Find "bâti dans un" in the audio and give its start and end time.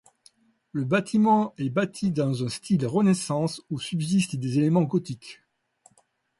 1.69-2.49